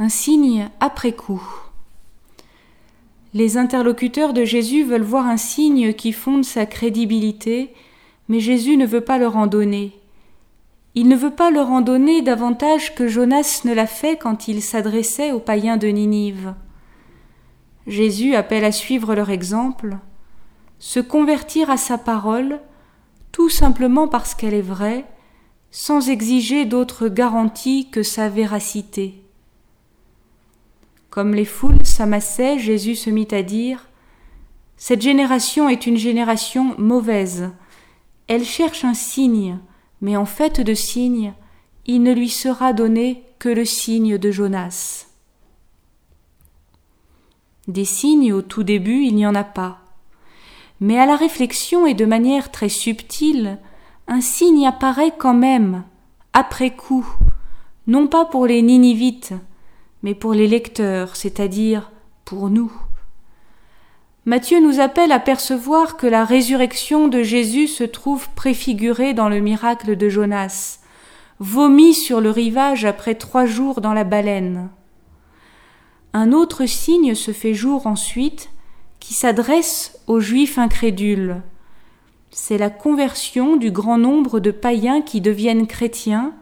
un 0.00 0.08
signe 0.08 0.70
après 0.80 1.12
coup. 1.12 1.42
Les 3.34 3.58
interlocuteurs 3.58 4.32
de 4.32 4.46
Jésus 4.46 4.82
veulent 4.82 5.02
voir 5.02 5.26
un 5.26 5.36
signe 5.36 5.92
qui 5.92 6.12
fonde 6.12 6.42
sa 6.42 6.64
crédibilité, 6.64 7.74
mais 8.26 8.40
Jésus 8.40 8.78
ne 8.78 8.86
veut 8.86 9.02
pas 9.02 9.18
leur 9.18 9.36
en 9.36 9.46
donner. 9.46 9.92
Il 10.94 11.06
ne 11.06 11.16
veut 11.16 11.34
pas 11.34 11.50
leur 11.50 11.68
en 11.68 11.82
donner 11.82 12.22
davantage 12.22 12.94
que 12.94 13.08
Jonas 13.08 13.60
ne 13.66 13.74
l'a 13.74 13.86
fait 13.86 14.16
quand 14.16 14.48
il 14.48 14.62
s'adressait 14.62 15.32
aux 15.32 15.38
païens 15.38 15.76
de 15.76 15.88
Ninive. 15.88 16.54
Jésus 17.86 18.34
appelle 18.34 18.64
à 18.64 18.72
suivre 18.72 19.14
leur 19.14 19.28
exemple, 19.28 19.98
se 20.78 20.98
convertir 21.00 21.68
à 21.68 21.76
sa 21.76 21.98
parole, 21.98 22.60
tout 23.32 23.50
simplement 23.50 24.08
parce 24.08 24.34
qu'elle 24.34 24.54
est 24.54 24.62
vraie, 24.62 25.04
sans 25.70 26.08
exiger 26.08 26.64
d'autre 26.64 27.08
garantie 27.08 27.90
que 27.90 28.02
sa 28.02 28.30
véracité. 28.30 29.19
Comme 31.10 31.34
les 31.34 31.44
foules 31.44 31.84
s'amassaient, 31.84 32.60
Jésus 32.60 32.94
se 32.94 33.10
mit 33.10 33.26
à 33.32 33.42
dire 33.42 33.88
Cette 34.76 35.02
génération 35.02 35.68
est 35.68 35.86
une 35.86 35.96
génération 35.96 36.76
mauvaise. 36.78 37.50
Elle 38.28 38.44
cherche 38.44 38.84
un 38.84 38.94
signe, 38.94 39.58
mais 40.00 40.16
en 40.16 40.24
fait 40.24 40.60
de 40.60 40.72
signe, 40.72 41.34
il 41.84 42.04
ne 42.04 42.14
lui 42.14 42.28
sera 42.28 42.72
donné 42.72 43.24
que 43.40 43.48
le 43.48 43.64
signe 43.64 44.18
de 44.18 44.30
Jonas. 44.30 45.06
Des 47.66 47.84
signes 47.84 48.32
au 48.32 48.42
tout 48.42 48.62
début, 48.62 49.02
il 49.02 49.16
n'y 49.16 49.26
en 49.26 49.34
a 49.34 49.44
pas. 49.44 49.80
Mais 50.78 50.98
à 50.98 51.06
la 51.06 51.16
réflexion 51.16 51.86
et 51.86 51.94
de 51.94 52.04
manière 52.06 52.52
très 52.52 52.68
subtile, 52.68 53.58
un 54.06 54.20
signe 54.20 54.66
apparaît 54.66 55.12
quand 55.18 55.34
même, 55.34 55.82
après 56.32 56.70
coup, 56.70 57.06
non 57.88 58.06
pas 58.06 58.24
pour 58.24 58.46
les 58.46 58.62
Ninivites, 58.62 59.34
mais 60.02 60.14
pour 60.14 60.32
les 60.32 60.46
lecteurs, 60.46 61.16
c'est-à-dire 61.16 61.90
pour 62.24 62.50
nous. 62.50 62.72
Matthieu 64.26 64.60
nous 64.60 64.80
appelle 64.80 65.12
à 65.12 65.18
percevoir 65.18 65.96
que 65.96 66.06
la 66.06 66.24
résurrection 66.24 67.08
de 67.08 67.22
Jésus 67.22 67.66
se 67.66 67.84
trouve 67.84 68.28
préfigurée 68.36 69.14
dans 69.14 69.28
le 69.28 69.40
miracle 69.40 69.96
de 69.96 70.08
Jonas, 70.08 70.80
vomi 71.38 71.94
sur 71.94 72.20
le 72.20 72.30
rivage 72.30 72.84
après 72.84 73.14
trois 73.14 73.46
jours 73.46 73.80
dans 73.80 73.94
la 73.94 74.04
baleine. 74.04 74.68
Un 76.12 76.32
autre 76.32 76.66
signe 76.66 77.14
se 77.14 77.32
fait 77.32 77.54
jour 77.54 77.86
ensuite, 77.86 78.50
qui 78.98 79.14
s'adresse 79.14 79.98
aux 80.06 80.20
Juifs 80.20 80.58
incrédules. 80.58 81.40
C'est 82.30 82.58
la 82.58 82.70
conversion 82.70 83.56
du 83.56 83.70
grand 83.70 83.96
nombre 83.96 84.38
de 84.38 84.50
païens 84.50 85.00
qui 85.00 85.20
deviennent 85.20 85.66
chrétiens, 85.66 86.34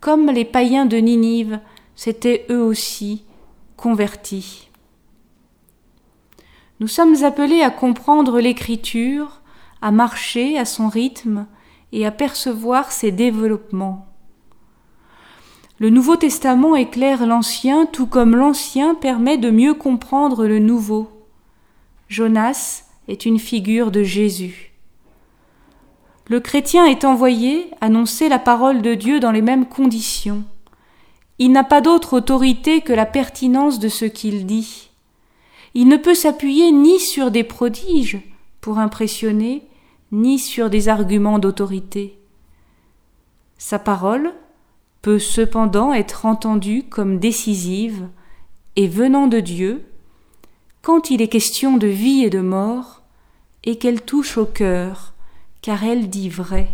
comme 0.00 0.26
les 0.26 0.44
païens 0.44 0.84
de 0.84 0.96
Ninive 0.96 1.60
s'étaient 1.96 2.46
eux 2.50 2.62
aussi 2.62 3.24
convertis. 3.76 4.68
Nous 6.80 6.88
sommes 6.88 7.22
appelés 7.24 7.62
à 7.62 7.70
comprendre 7.70 8.40
l'Écriture, 8.40 9.40
à 9.80 9.90
marcher 9.90 10.58
à 10.58 10.64
son 10.64 10.88
rythme 10.88 11.46
et 11.92 12.04
à 12.04 12.10
percevoir 12.10 12.90
ses 12.90 13.12
développements. 13.12 14.06
Le 15.78 15.90
Nouveau 15.90 16.16
Testament 16.16 16.76
éclaire 16.76 17.26
l'Ancien 17.26 17.86
tout 17.86 18.06
comme 18.06 18.36
l'Ancien 18.36 18.94
permet 18.94 19.38
de 19.38 19.50
mieux 19.50 19.74
comprendre 19.74 20.46
le 20.46 20.58
Nouveau. 20.58 21.10
Jonas 22.08 22.84
est 23.08 23.26
une 23.26 23.38
figure 23.38 23.90
de 23.90 24.02
Jésus. 24.02 24.72
Le 26.28 26.40
chrétien 26.40 26.86
est 26.86 27.04
envoyé 27.04 27.70
annoncer 27.80 28.28
la 28.28 28.38
parole 28.38 28.82
de 28.82 28.94
Dieu 28.94 29.20
dans 29.20 29.32
les 29.32 29.42
mêmes 29.42 29.66
conditions. 29.66 30.44
Il 31.38 31.50
n'a 31.52 31.64
pas 31.64 31.80
d'autre 31.80 32.14
autorité 32.14 32.80
que 32.80 32.92
la 32.92 33.06
pertinence 33.06 33.78
de 33.78 33.88
ce 33.88 34.04
qu'il 34.04 34.46
dit. 34.46 34.90
Il 35.74 35.88
ne 35.88 35.96
peut 35.96 36.14
s'appuyer 36.14 36.70
ni 36.70 37.00
sur 37.00 37.30
des 37.30 37.42
prodiges 37.42 38.20
pour 38.60 38.78
impressionner, 38.78 39.66
ni 40.12 40.38
sur 40.38 40.70
des 40.70 40.88
arguments 40.88 41.40
d'autorité. 41.40 42.18
Sa 43.58 43.78
parole 43.78 44.32
peut 45.02 45.18
cependant 45.18 45.92
être 45.92 46.26
entendue 46.26 46.84
comme 46.84 47.18
décisive 47.18 48.08
et 48.76 48.88
venant 48.88 49.26
de 49.26 49.40
Dieu 49.40 49.84
quand 50.82 51.10
il 51.10 51.20
est 51.22 51.28
question 51.28 51.76
de 51.76 51.86
vie 51.86 52.24
et 52.24 52.30
de 52.30 52.40
mort 52.40 53.02
et 53.64 53.76
qu'elle 53.76 54.02
touche 54.02 54.36
au 54.36 54.46
cœur, 54.46 55.14
car 55.62 55.82
elle 55.82 56.10
dit 56.10 56.28
vrai. 56.28 56.68